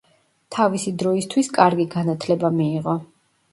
[0.55, 2.99] თავისი დროისთვის კარგი განათლება მიიღო.